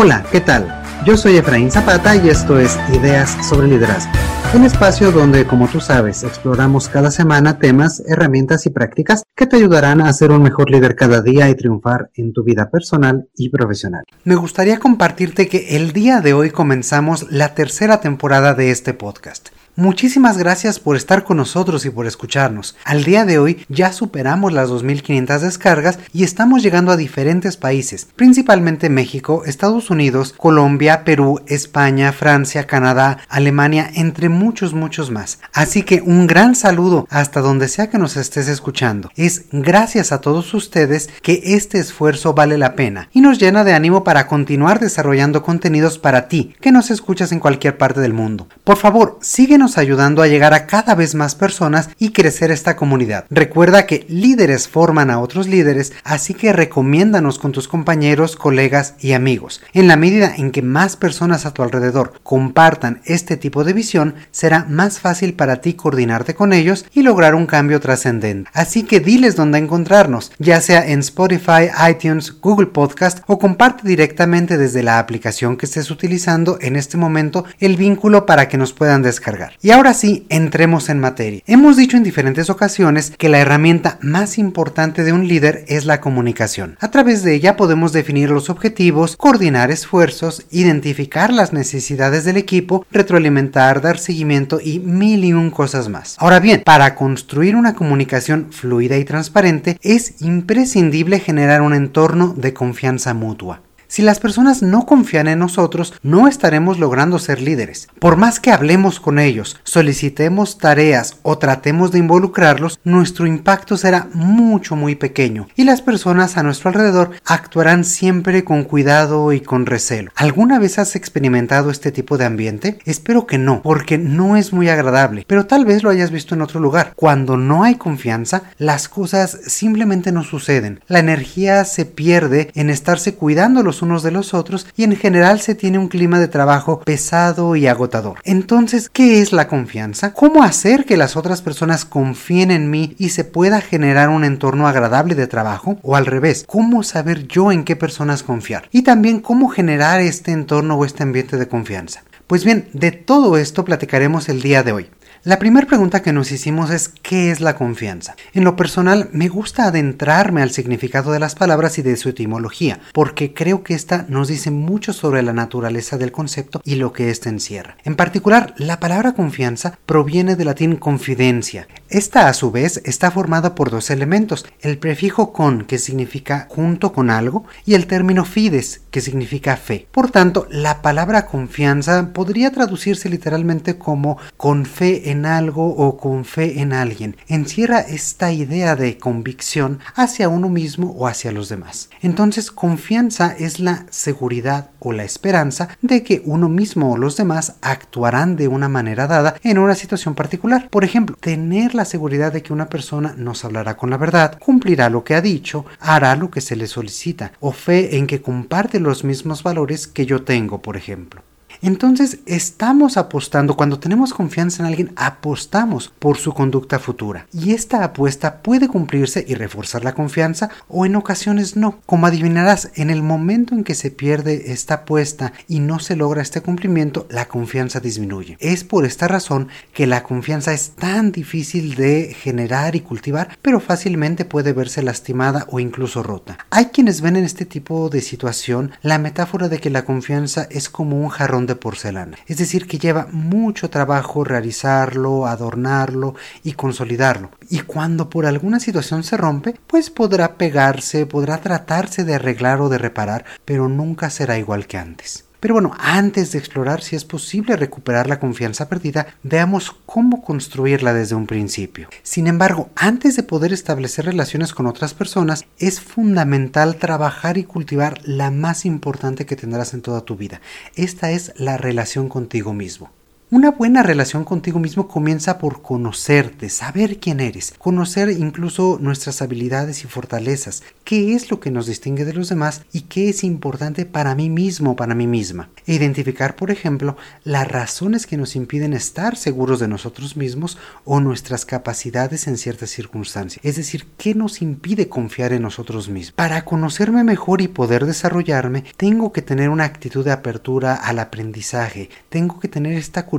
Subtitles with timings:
[0.00, 0.80] Hola, ¿qué tal?
[1.04, 4.12] Yo soy Efraín Zapata y esto es Ideas sobre Liderazgo,
[4.54, 9.56] un espacio donde, como tú sabes, exploramos cada semana temas, herramientas y prácticas que te
[9.56, 13.48] ayudarán a ser un mejor líder cada día y triunfar en tu vida personal y
[13.48, 14.04] profesional.
[14.22, 19.48] Me gustaría compartirte que el día de hoy comenzamos la tercera temporada de este podcast.
[19.78, 22.74] Muchísimas gracias por estar con nosotros y por escucharnos.
[22.84, 28.08] Al día de hoy ya superamos las 2.500 descargas y estamos llegando a diferentes países,
[28.16, 35.38] principalmente México, Estados Unidos, Colombia, Perú, España, Francia, Canadá, Alemania, entre muchos, muchos más.
[35.52, 39.12] Así que un gran saludo hasta donde sea que nos estés escuchando.
[39.14, 43.74] Es gracias a todos ustedes que este esfuerzo vale la pena y nos llena de
[43.74, 48.48] ánimo para continuar desarrollando contenidos para ti que nos escuchas en cualquier parte del mundo.
[48.64, 53.26] Por favor, síguenos ayudando a llegar a cada vez más personas y crecer esta comunidad.
[53.28, 59.12] Recuerda que líderes forman a otros líderes, así que recomiéndanos con tus compañeros, colegas y
[59.12, 59.60] amigos.
[59.74, 64.14] En la medida en que más personas a tu alrededor compartan este tipo de visión,
[64.30, 68.48] será más fácil para ti coordinarte con ellos y lograr un cambio trascendente.
[68.54, 74.56] Así que diles dónde encontrarnos, ya sea en Spotify, iTunes, Google Podcast o comparte directamente
[74.56, 79.02] desde la aplicación que estés utilizando en este momento el vínculo para que nos puedan
[79.02, 79.54] descargar.
[79.60, 81.42] Y ahora sí, entremos en materia.
[81.46, 86.00] Hemos dicho en diferentes ocasiones que la herramienta más importante de un líder es la
[86.00, 86.76] comunicación.
[86.78, 92.86] A través de ella podemos definir los objetivos, coordinar esfuerzos, identificar las necesidades del equipo,
[92.92, 96.14] retroalimentar, dar seguimiento y mil y un cosas más.
[96.18, 102.54] Ahora bien, para construir una comunicación fluida y transparente es imprescindible generar un entorno de
[102.54, 103.62] confianza mutua.
[103.88, 107.88] Si las personas no confían en nosotros, no estaremos logrando ser líderes.
[107.98, 114.08] Por más que hablemos con ellos, solicitemos tareas o tratemos de involucrarlos, nuestro impacto será
[114.12, 119.64] mucho muy pequeño y las personas a nuestro alrededor actuarán siempre con cuidado y con
[119.64, 120.12] recelo.
[120.14, 122.78] ¿Alguna vez has experimentado este tipo de ambiente?
[122.84, 126.42] Espero que no, porque no es muy agradable, pero tal vez lo hayas visto en
[126.42, 126.92] otro lugar.
[126.94, 130.80] Cuando no hay confianza, las cosas simplemente no suceden.
[130.88, 135.40] La energía se pierde en estarse cuidando los unos de los otros y en general
[135.40, 138.18] se tiene un clima de trabajo pesado y agotador.
[138.24, 140.12] Entonces, ¿qué es la confianza?
[140.12, 144.66] ¿Cómo hacer que las otras personas confíen en mí y se pueda generar un entorno
[144.68, 145.78] agradable de trabajo?
[145.82, 148.68] O al revés, ¿cómo saber yo en qué personas confiar?
[148.72, 152.02] Y también cómo generar este entorno o este ambiente de confianza.
[152.26, 154.90] Pues bien, de todo esto platicaremos el día de hoy.
[155.24, 158.14] La primera pregunta que nos hicimos es ¿qué es la confianza?
[158.34, 162.78] En lo personal me gusta adentrarme al significado de las palabras y de su etimología,
[162.92, 167.10] porque creo que esta nos dice mucho sobre la naturaleza del concepto y lo que
[167.10, 167.76] éste encierra.
[167.84, 171.66] En particular, la palabra confianza proviene del latín confidencia.
[171.90, 176.92] Esta a su vez está formada por dos elementos, el prefijo con, que significa junto
[176.92, 179.86] con algo, y el término fides, que significa fe.
[179.90, 186.26] Por tanto, la palabra confianza podría traducirse literalmente como con fe en algo o con
[186.26, 187.16] fe en alguien.
[187.26, 191.88] Encierra esta idea de convicción hacia uno mismo o hacia los demás.
[192.02, 197.54] Entonces, confianza es la seguridad o la esperanza de que uno mismo o los demás
[197.62, 200.68] actuarán de una manera dada en una situación particular.
[200.68, 204.90] Por ejemplo, tener la seguridad de que una persona nos hablará con la verdad, cumplirá
[204.90, 208.80] lo que ha dicho, hará lo que se le solicita, o fe en que comparte
[208.80, 211.22] los mismos valores que yo tengo, por ejemplo.
[211.62, 217.26] Entonces estamos apostando, cuando tenemos confianza en alguien, apostamos por su conducta futura.
[217.32, 221.80] Y esta apuesta puede cumplirse y reforzar la confianza o en ocasiones no.
[221.86, 226.22] Como adivinarás, en el momento en que se pierde esta apuesta y no se logra
[226.22, 228.36] este cumplimiento, la confianza disminuye.
[228.40, 233.60] Es por esta razón que la confianza es tan difícil de generar y cultivar, pero
[233.60, 236.38] fácilmente puede verse lastimada o incluso rota.
[236.50, 240.68] Hay quienes ven en este tipo de situación la metáfora de que la confianza es
[240.68, 242.16] como un jarrón de porcelana.
[242.28, 246.14] Es decir, que lleva mucho trabajo realizarlo, adornarlo
[246.44, 247.30] y consolidarlo.
[247.50, 252.68] Y cuando por alguna situación se rompe, pues podrá pegarse, podrá tratarse de arreglar o
[252.68, 255.27] de reparar, pero nunca será igual que antes.
[255.40, 260.92] Pero bueno, antes de explorar si es posible recuperar la confianza perdida, veamos cómo construirla
[260.92, 261.88] desde un principio.
[262.02, 268.00] Sin embargo, antes de poder establecer relaciones con otras personas, es fundamental trabajar y cultivar
[268.04, 270.40] la más importante que tendrás en toda tu vida.
[270.74, 272.97] Esta es la relación contigo mismo.
[273.30, 279.84] Una buena relación contigo mismo comienza por conocerte, saber quién eres, conocer incluso nuestras habilidades
[279.84, 283.84] y fortalezas, qué es lo que nos distingue de los demás y qué es importante
[283.84, 285.50] para mí mismo para mí misma.
[285.66, 291.44] Identificar, por ejemplo, las razones que nos impiden estar seguros de nosotros mismos o nuestras
[291.44, 293.44] capacidades en ciertas circunstancias.
[293.44, 296.12] Es decir, qué nos impide confiar en nosotros mismos.
[296.12, 301.90] Para conocerme mejor y poder desarrollarme, tengo que tener una actitud de apertura al aprendizaje,
[302.08, 303.17] tengo que tener esta curiosidad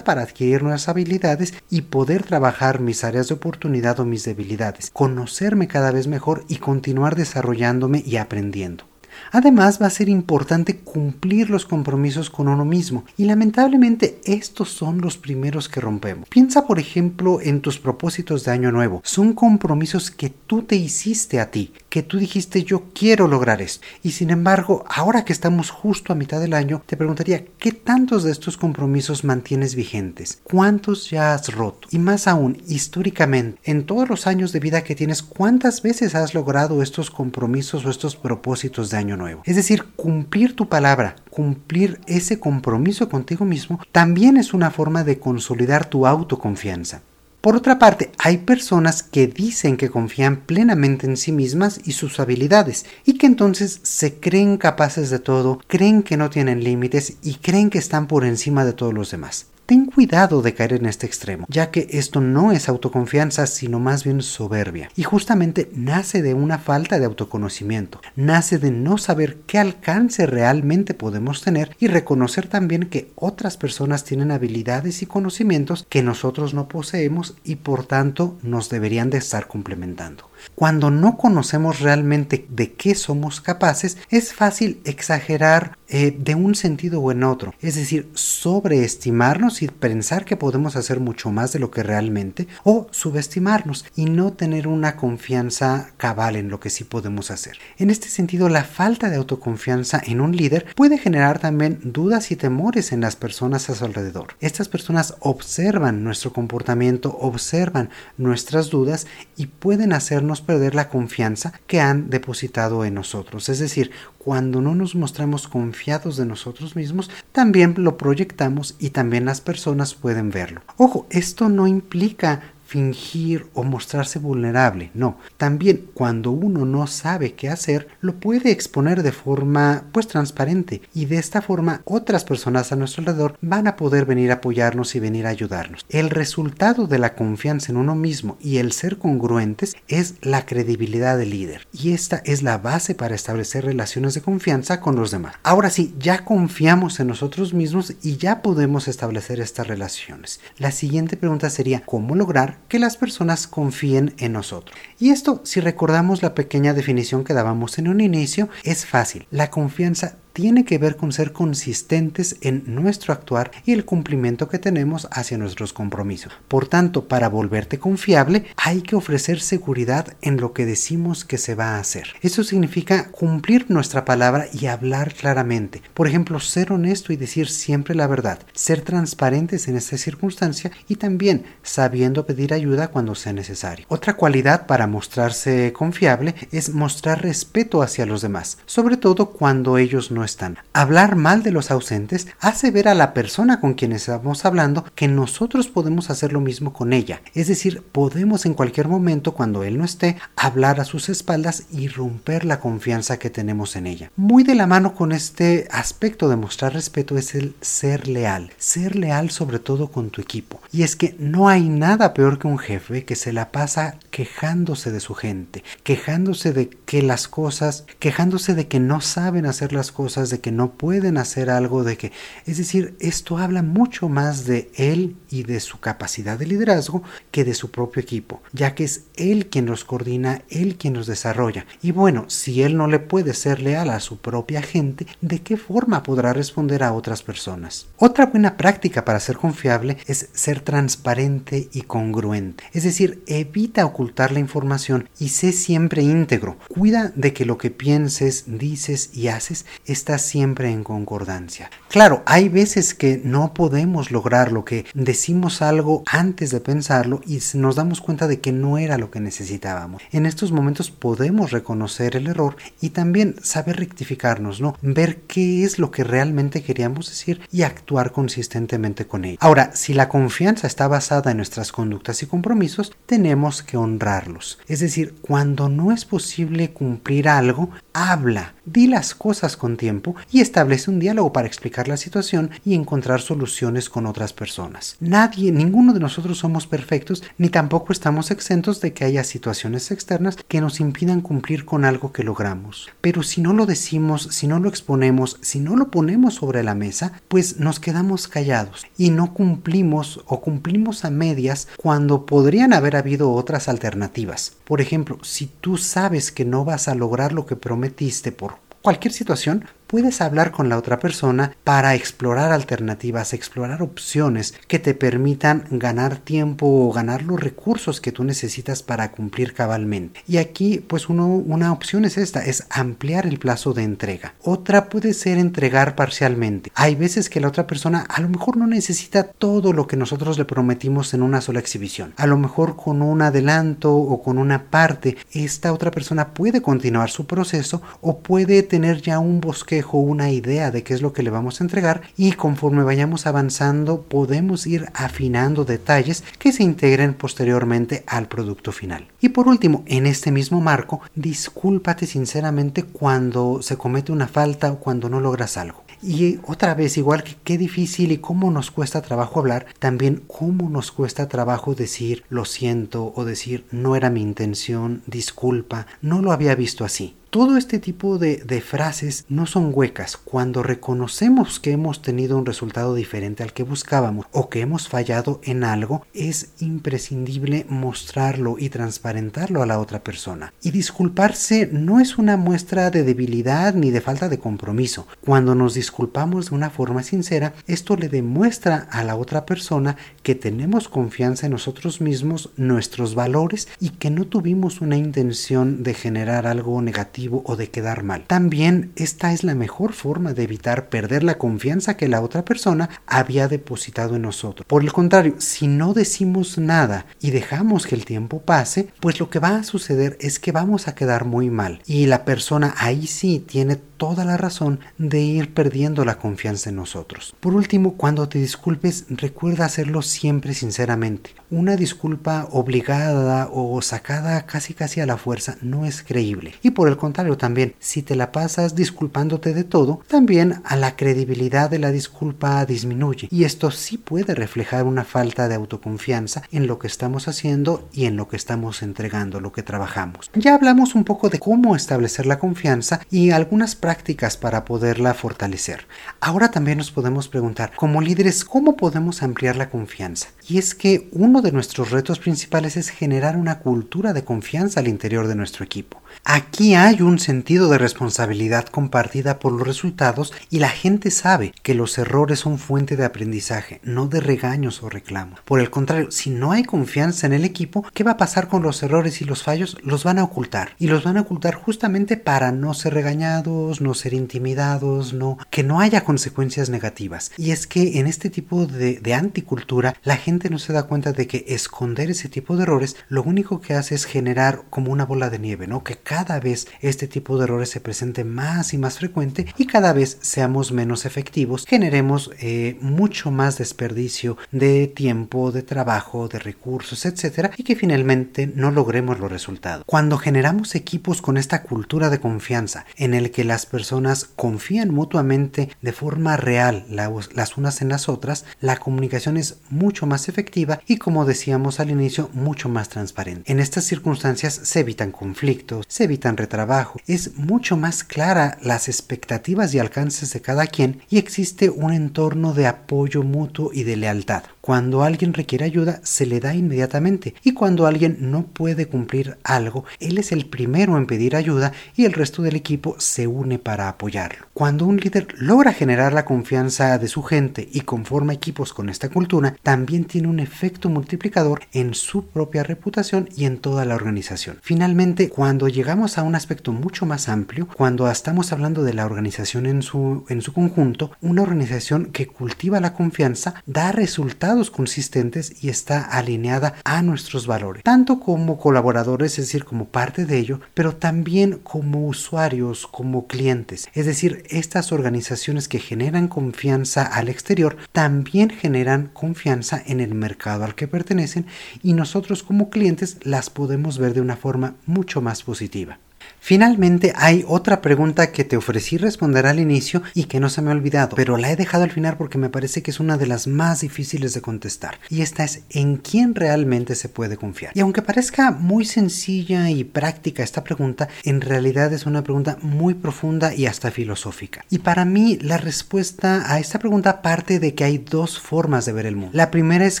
[0.04, 5.68] para adquirir nuevas habilidades y poder trabajar mis áreas de oportunidad o mis debilidades, conocerme
[5.68, 8.91] cada vez mejor y continuar desarrollándome y aprendiendo.
[9.30, 15.00] Además, va a ser importante cumplir los compromisos con uno mismo y lamentablemente estos son
[15.00, 16.28] los primeros que rompemos.
[16.28, 19.00] Piensa, por ejemplo, en tus propósitos de año nuevo.
[19.04, 23.86] Son compromisos que tú te hiciste a ti, que tú dijiste yo quiero lograr esto.
[24.02, 28.24] Y sin embargo, ahora que estamos justo a mitad del año, te preguntaría, ¿qué tantos
[28.24, 30.40] de estos compromisos mantienes vigentes?
[30.42, 31.88] ¿Cuántos ya has roto?
[31.90, 36.34] Y más aún, históricamente, en todos los años de vida que tienes, ¿cuántas veces has
[36.34, 39.42] logrado estos compromisos o estos propósitos de año nuevo.
[39.44, 45.18] Es decir, cumplir tu palabra, cumplir ese compromiso contigo mismo, también es una forma de
[45.18, 47.02] consolidar tu autoconfianza.
[47.42, 52.20] Por otra parte, hay personas que dicen que confían plenamente en sí mismas y sus
[52.20, 57.34] habilidades, y que entonces se creen capaces de todo, creen que no tienen límites y
[57.34, 59.46] creen que están por encima de todos los demás.
[59.66, 64.02] Ten cuidado de caer en este extremo, ya que esto no es autoconfianza, sino más
[64.02, 64.90] bien soberbia.
[64.96, 70.94] Y justamente nace de una falta de autoconocimiento, nace de no saber qué alcance realmente
[70.94, 76.66] podemos tener y reconocer también que otras personas tienen habilidades y conocimientos que nosotros no
[76.66, 80.31] poseemos y por tanto nos deberían de estar complementando.
[80.54, 87.00] Cuando no conocemos realmente de qué somos capaces, es fácil exagerar eh, de un sentido
[87.00, 91.70] o en otro, es decir, sobreestimarnos y pensar que podemos hacer mucho más de lo
[91.70, 97.30] que realmente, o subestimarnos y no tener una confianza cabal en lo que sí podemos
[97.30, 97.58] hacer.
[97.78, 102.36] En este sentido, la falta de autoconfianza en un líder puede generar también dudas y
[102.36, 104.28] temores en las personas a su alrededor.
[104.40, 109.06] Estas personas observan nuestro comportamiento, observan nuestras dudas
[109.36, 113.48] y pueden hacernos perder la confianza que han depositado en nosotros.
[113.48, 119.24] Es decir, cuando no nos mostramos confiados de nosotros mismos, también lo proyectamos y también
[119.24, 120.62] las personas pueden verlo.
[120.76, 122.42] Ojo, esto no implica
[122.72, 125.18] fingir o mostrarse vulnerable, no.
[125.36, 131.04] También cuando uno no sabe qué hacer, lo puede exponer de forma pues transparente y
[131.04, 135.00] de esta forma otras personas a nuestro alrededor van a poder venir a apoyarnos y
[135.00, 135.84] venir a ayudarnos.
[135.90, 141.18] El resultado de la confianza en uno mismo y el ser congruentes es la credibilidad
[141.18, 145.34] del líder y esta es la base para establecer relaciones de confianza con los demás.
[145.42, 150.40] Ahora sí, ya confiamos en nosotros mismos y ya podemos establecer estas relaciones.
[150.56, 154.76] La siguiente pregunta sería ¿cómo lograr que las personas confíen en nosotros.
[155.02, 159.26] Y esto, si recordamos la pequeña definición que dábamos en un inicio, es fácil.
[159.32, 164.58] La confianza tiene que ver con ser consistentes en nuestro actuar y el cumplimiento que
[164.58, 166.32] tenemos hacia nuestros compromisos.
[166.48, 171.54] Por tanto, para volverte confiable, hay que ofrecer seguridad en lo que decimos que se
[171.54, 172.08] va a hacer.
[172.22, 175.82] Eso significa cumplir nuestra palabra y hablar claramente.
[175.94, 180.96] Por ejemplo, ser honesto y decir siempre la verdad, ser transparentes en esta circunstancia y
[180.96, 183.86] también sabiendo pedir ayuda cuando sea necesario.
[183.88, 190.12] Otra cualidad para mostrarse confiable es mostrar respeto hacia los demás, sobre todo cuando ellos
[190.12, 190.58] no están.
[190.72, 195.08] Hablar mal de los ausentes hace ver a la persona con quien estamos hablando que
[195.08, 197.22] nosotros podemos hacer lo mismo con ella.
[197.34, 201.88] Es decir, podemos en cualquier momento cuando él no esté hablar a sus espaldas y
[201.88, 204.10] romper la confianza que tenemos en ella.
[204.16, 208.52] Muy de la mano con este aspecto de mostrar respeto es el ser leal.
[208.58, 210.60] Ser leal sobre todo con tu equipo.
[210.70, 214.81] Y es que no hay nada peor que un jefe que se la pasa quejándose
[214.90, 219.92] de su gente, quejándose de que las cosas, quejándose de que no saben hacer las
[219.92, 222.12] cosas de que no pueden hacer algo, de que,
[222.46, 227.44] es decir, esto habla mucho más de él y de su capacidad de liderazgo que
[227.44, 231.66] de su propio equipo, ya que es él quien los coordina, él quien los desarrolla.
[231.82, 235.56] Y bueno, si él no le puede ser leal a su propia gente, ¿de qué
[235.56, 237.86] forma podrá responder a otras personas?
[237.96, 244.32] Otra buena práctica para ser confiable es ser transparente y congruente, es decir, evita ocultar
[244.32, 244.71] la información
[245.18, 246.58] y sé siempre íntegro.
[246.68, 251.70] Cuida de que lo que pienses, dices y haces es está siempre en concordancia.
[251.88, 257.38] Claro, hay veces que no podemos lograr lo que decimos algo antes de pensarlo y
[257.54, 260.02] nos damos cuenta de que no era lo que necesitábamos.
[260.10, 264.76] En estos momentos podemos reconocer el error y también saber rectificarnos, ¿no?
[264.82, 269.38] Ver qué es lo que realmente queríamos decir y actuar consistentemente con ello.
[269.40, 274.51] Ahora, si la confianza está basada en nuestras conductas y compromisos, tenemos que honrarlos.
[274.68, 280.40] Es decir, cuando no es posible cumplir algo, habla, di las cosas con tiempo y
[280.40, 284.96] establece un diálogo para explicar la situación y encontrar soluciones con otras personas.
[285.00, 290.36] Nadie, ninguno de nosotros somos perfectos ni tampoco estamos exentos de que haya situaciones externas
[290.48, 292.90] que nos impidan cumplir con algo que logramos.
[293.00, 296.74] Pero si no lo decimos, si no lo exponemos, si no lo ponemos sobre la
[296.74, 302.96] mesa, pues nos quedamos callados y no cumplimos o cumplimos a medias cuando podrían haber
[302.96, 304.41] habido otras alternativas.
[304.50, 309.12] Por ejemplo, si tú sabes que no vas a lograr lo que prometiste por cualquier
[309.12, 315.66] situación, puedes hablar con la otra persona para explorar alternativas, explorar opciones que te permitan
[315.70, 320.22] ganar tiempo o ganar los recursos que tú necesitas para cumplir cabalmente.
[320.26, 324.32] Y aquí pues una opción es esta, es ampliar el plazo de entrega.
[324.42, 326.72] Otra puede ser entregar parcialmente.
[326.74, 330.38] Hay veces que la otra persona a lo mejor no necesita todo lo que nosotros
[330.38, 332.14] le prometimos en una sola exhibición.
[332.16, 337.10] A lo mejor con un adelanto o con una parte, esta otra persona puede continuar
[337.10, 339.42] su proceso o puede tener ya un
[339.82, 343.26] bosque una idea de qué es lo que le vamos a entregar y conforme vayamos
[343.26, 349.08] avanzando podemos ir afinando detalles que se integren posteriormente al producto final.
[349.20, 354.78] Y por último, en este mismo marco, discúlpate sinceramente cuando se comete una falta o
[354.78, 355.82] cuando no logras algo.
[356.02, 360.68] Y otra vez, igual que qué difícil y cómo nos cuesta trabajo hablar, también cómo
[360.68, 366.32] nos cuesta trabajo decir lo siento o decir no era mi intención, disculpa, no lo
[366.32, 367.14] había visto así.
[367.32, 370.18] Todo este tipo de, frases no son huecas.
[370.18, 375.40] Cuando reconocemos que hemos tenido un resultado diferente al que buscábamos o que hemos fallado
[375.42, 380.52] en algo, es imprescindible mostrarlo y transparentarlo a la otra persona.
[380.60, 385.06] Y disculparse no es una muestra de debilidad ni de falta de compromiso.
[385.22, 390.34] Cuando nos disculpamos de una forma sincera, esto le demuestra a la otra persona que
[390.34, 396.46] tenemos confianza en nosotros mismos, nuestros valores y que no tuvimos una intención de generar
[396.46, 398.24] algo negativo o de quedar mal.
[398.26, 402.90] También esta es la mejor forma de evitar perder la confianza que la otra persona
[403.06, 404.66] había depositado en nosotros.
[404.66, 409.30] Por el contrario, si no decimos nada y dejamos que el tiempo pase, pues lo
[409.30, 413.06] que va a suceder es que vamos a quedar muy mal y la persona ahí
[413.06, 417.36] sí tiene toda la razón de ir perdiendo la confianza en nosotros.
[417.38, 421.36] Por último, cuando te disculpes, recuerda hacerlo siempre sinceramente.
[421.50, 426.54] Una disculpa obligada o sacada casi casi a la fuerza no es creíble.
[426.62, 430.96] Y por el contrario también, si te la pasas disculpándote de todo, también a la
[430.96, 433.28] credibilidad de la disculpa disminuye.
[433.30, 438.06] Y esto sí puede reflejar una falta de autoconfianza en lo que estamos haciendo y
[438.06, 440.30] en lo que estamos entregando, lo que trabajamos.
[440.34, 445.86] Ya hablamos un poco de cómo establecer la confianza y algunas prácticas para poderla fortalecer.
[446.20, 450.28] Ahora también nos podemos preguntar, como líderes, ¿cómo podemos ampliar la confianza?
[450.48, 454.88] Y es que uno de nuestros retos principales es generar una cultura de confianza al
[454.88, 456.02] interior de nuestro equipo.
[456.24, 461.74] Aquí hay un sentido de responsabilidad compartida por los resultados y la gente sabe que
[461.74, 465.40] los errores son fuente de aprendizaje, no de regaños o reclamos.
[465.40, 468.62] Por el contrario, si no hay confianza en el equipo, ¿qué va a pasar con
[468.62, 469.76] los errores y los fallos?
[469.82, 470.74] Los van a ocultar.
[470.78, 475.62] Y los van a ocultar justamente para no ser regañados, no ser intimidados, no, que
[475.62, 477.32] no haya consecuencias negativas.
[477.36, 481.12] Y es que en este tipo de, de anticultura, la gente no se da cuenta
[481.12, 485.04] de que esconder ese tipo de errores lo único que hace es generar como una
[485.04, 485.84] bola de nieve, ¿no?
[485.84, 489.92] Que cada vez este tipo de errores se presente más y más frecuente y cada
[489.92, 497.04] vez seamos menos efectivos, generemos eh, mucho más desperdicio de tiempo, de trabajo, de recursos,
[497.04, 499.84] etcétera, y que finalmente no logremos los resultados.
[499.86, 505.70] Cuando generamos equipos con esta cultura de confianza en el que las personas confían mutuamente
[505.80, 510.98] de forma real las unas en las otras, la comunicación es mucho más efectiva y
[510.98, 513.50] como decíamos al inicio, mucho más transparente.
[513.50, 516.71] En estas circunstancias se evitan conflictos, se evitan retrabajo,
[517.06, 522.54] es mucho más clara las expectativas y alcances de cada quien y existe un entorno
[522.54, 524.44] de apoyo mutuo y de lealtad.
[524.62, 529.84] Cuando alguien requiere ayuda, se le da inmediatamente y cuando alguien no puede cumplir algo,
[529.98, 533.88] él es el primero en pedir ayuda y el resto del equipo se une para
[533.88, 534.46] apoyarlo.
[534.54, 539.08] Cuando un líder logra generar la confianza de su gente y conforma equipos con esta
[539.08, 544.58] cultura, también tiene un efecto multiplicador en su propia reputación y en toda la organización.
[544.62, 549.66] Finalmente, cuando llegamos a un aspecto mucho más amplio, cuando estamos hablando de la organización
[549.66, 555.68] en su, en su conjunto, una organización que cultiva la confianza da resultados consistentes y
[555.68, 560.94] está alineada a nuestros valores, tanto como colaboradores, es decir, como parte de ello, pero
[560.96, 563.88] también como usuarios, como clientes.
[563.94, 570.64] Es decir, estas organizaciones que generan confianza al exterior también generan confianza en el mercado
[570.64, 571.46] al que pertenecen
[571.82, 575.98] y nosotros como clientes las podemos ver de una forma mucho más positiva.
[576.44, 580.70] Finalmente hay otra pregunta que te ofrecí responder al inicio y que no se me
[580.70, 583.28] ha olvidado, pero la he dejado al final porque me parece que es una de
[583.28, 584.98] las más difíciles de contestar.
[585.08, 587.70] Y esta es ¿en quién realmente se puede confiar?
[587.76, 592.94] Y aunque parezca muy sencilla y práctica esta pregunta, en realidad es una pregunta muy
[592.94, 594.64] profunda y hasta filosófica.
[594.68, 598.92] Y para mí la respuesta a esta pregunta parte de que hay dos formas de
[598.92, 599.30] ver el mundo.
[599.32, 600.00] La primera es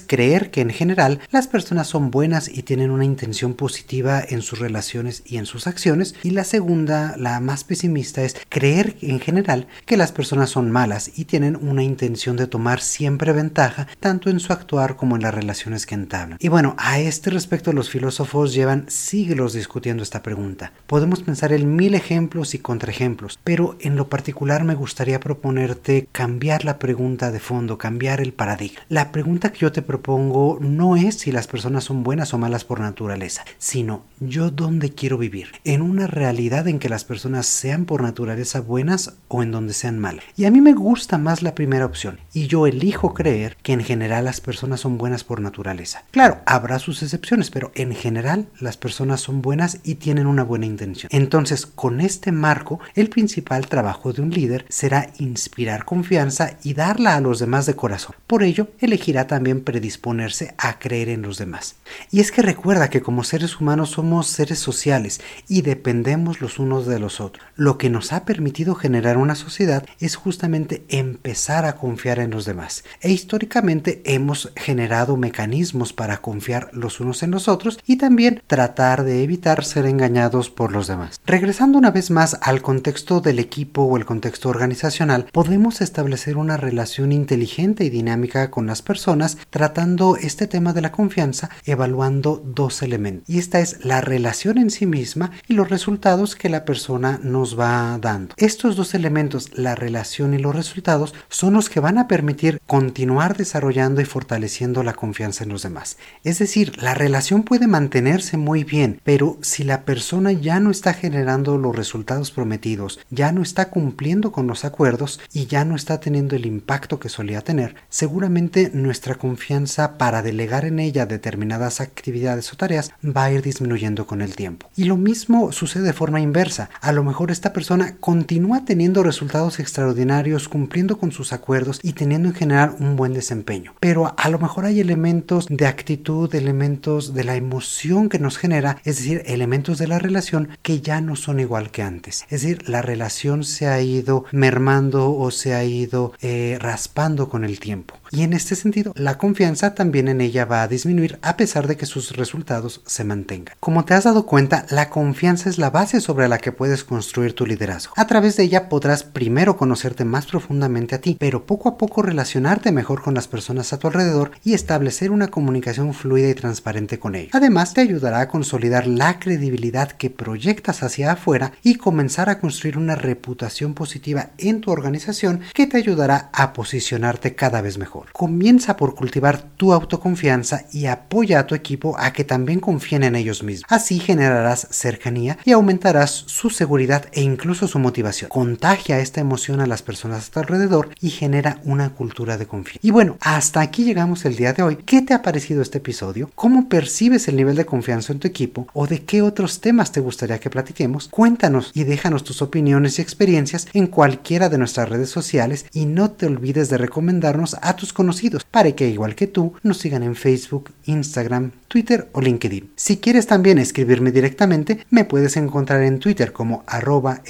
[0.00, 4.58] creer que en general las personas son buenas y tienen una intención positiva en sus
[4.58, 9.96] relaciones y en sus acciones la segunda, la más pesimista, es creer en general que
[9.96, 14.52] las personas son malas y tienen una intención de tomar siempre ventaja tanto en su
[14.52, 16.38] actuar como en las relaciones que entablan.
[16.40, 20.72] Y bueno, a este respecto los filósofos llevan siglos discutiendo esta pregunta.
[20.86, 26.64] Podemos pensar en mil ejemplos y contraejemplos, pero en lo particular me gustaría proponerte cambiar
[26.64, 28.80] la pregunta de fondo, cambiar el paradigma.
[28.88, 32.64] La pregunta que yo te propongo no es si las personas son buenas o malas
[32.64, 37.84] por naturaleza, sino yo dónde quiero vivir, en una realidad en que las personas sean
[37.84, 40.24] por naturaleza buenas o en donde sean malas.
[40.36, 43.82] Y a mí me gusta más la primera opción, y yo elijo creer que en
[43.82, 46.04] general las personas son buenas por naturaleza.
[46.12, 50.66] Claro, habrá sus excepciones, pero en general las personas son buenas y tienen una buena
[50.66, 51.10] intención.
[51.12, 57.16] Entonces, con este marco, el principal trabajo de un líder será inspirar confianza y darla
[57.16, 58.14] a los demás de corazón.
[58.28, 61.74] Por ello, elegirá también predisponerse a creer en los demás.
[62.12, 66.86] Y es que recuerda que como seres humanos somos seres sociales y dependemos los unos
[66.86, 67.46] de los otros.
[67.56, 72.44] Lo que nos ha permitido generar una sociedad es justamente empezar a confiar en los
[72.44, 72.84] demás.
[73.00, 79.04] E históricamente hemos generado mecanismos para confiar los unos en los otros y también tratar
[79.04, 81.20] de evitar ser engañados por los demás.
[81.24, 86.58] Regresando una vez más al contexto del equipo o el contexto organizacional, podemos establecer una
[86.58, 92.82] relación inteligente y dinámica con las personas tratando este tema de la confianza evaluando dos
[92.82, 93.28] elementos.
[93.28, 97.56] Y esta es la relación en sí misma y los resultados que la persona nos
[97.56, 98.34] va dando.
[98.36, 103.36] Estos dos elementos, la relación y los resultados, son los que van a permitir continuar
[103.36, 105.98] desarrollando y fortaleciendo la confianza en los demás.
[106.24, 110.92] Es decir, la relación puede mantenerse muy bien, pero si la persona ya no está
[110.92, 116.00] generando los resultados prometidos, ya no está cumpliendo con los acuerdos y ya no está
[116.00, 122.52] teniendo el impacto que solía tener, seguramente nuestra confianza para delegar en ella determinadas actividades
[122.52, 124.68] o tareas va a ir disminuyendo con el tiempo.
[124.76, 126.70] Y lo mismo sucede de forma inversa.
[126.80, 132.28] A lo mejor esta persona continúa teniendo resultados extraordinarios, cumpliendo con sus acuerdos y teniendo
[132.28, 133.74] en general un buen desempeño.
[133.78, 138.78] Pero a lo mejor hay elementos de actitud, elementos de la emoción que nos genera,
[138.84, 142.22] es decir, elementos de la relación que ya no son igual que antes.
[142.30, 147.44] Es decir, la relación se ha ido mermando o se ha ido eh, raspando con
[147.44, 148.01] el tiempo.
[148.14, 151.78] Y en este sentido, la confianza también en ella va a disminuir a pesar de
[151.78, 153.56] que sus resultados se mantengan.
[153.58, 157.34] Como te has dado cuenta, la confianza es la base sobre la que puedes construir
[157.34, 157.94] tu liderazgo.
[157.96, 162.02] A través de ella podrás primero conocerte más profundamente a ti, pero poco a poco
[162.02, 166.98] relacionarte mejor con las personas a tu alrededor y establecer una comunicación fluida y transparente
[166.98, 167.30] con ellos.
[167.32, 172.76] Además, te ayudará a consolidar la credibilidad que proyectas hacia afuera y comenzar a construir
[172.76, 178.01] una reputación positiva en tu organización que te ayudará a posicionarte cada vez mejor.
[178.12, 183.16] Comienza por cultivar tu autoconfianza y apoya a tu equipo a que también confíen en
[183.16, 183.66] ellos mismos.
[183.68, 188.28] Así generarás cercanía y aumentarás su seguridad e incluso su motivación.
[188.30, 192.80] Contagia esta emoción a las personas a tu alrededor y genera una cultura de confianza.
[192.82, 194.76] Y bueno, hasta aquí llegamos el día de hoy.
[194.84, 196.30] ¿Qué te ha parecido este episodio?
[196.34, 198.66] ¿Cómo percibes el nivel de confianza en tu equipo?
[198.72, 201.08] ¿O de qué otros temas te gustaría que platiquemos?
[201.08, 206.10] Cuéntanos y déjanos tus opiniones y experiencias en cualquiera de nuestras redes sociales y no
[206.10, 210.16] te olvides de recomendarnos a tus conocidos para que igual que tú nos sigan en
[210.16, 212.70] Facebook, Instagram, Twitter o LinkedIn.
[212.76, 217.22] Si quieres también escribirme directamente, me puedes encontrar en Twitter como arroba.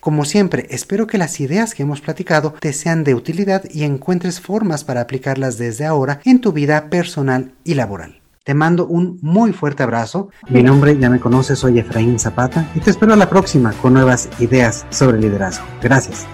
[0.00, 4.40] Como siempre, espero que las ideas que hemos platicado te sean de utilidad y encuentres
[4.40, 8.20] formas para aplicarlas desde ahora en tu vida personal y laboral.
[8.44, 10.30] Te mando un muy fuerte abrazo.
[10.48, 13.92] Mi nombre ya me conoces, soy Efraín Zapata y te espero a la próxima con
[13.92, 15.66] nuevas ideas sobre liderazgo.
[15.82, 16.26] Gracias.